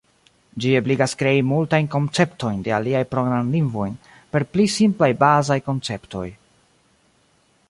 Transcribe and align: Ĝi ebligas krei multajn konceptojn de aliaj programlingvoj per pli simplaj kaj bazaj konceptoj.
Ĝi 0.63 0.69
ebligas 0.77 1.11
krei 1.19 1.43
multajn 1.49 1.89
konceptojn 1.97 2.65
de 2.69 2.73
aliaj 2.79 3.03
programlingvoj 3.13 3.87
per 4.35 4.49
pli 4.55 4.69
simplaj 4.81 5.13
kaj 5.15 5.23
bazaj 5.27 5.63
konceptoj. 5.71 6.27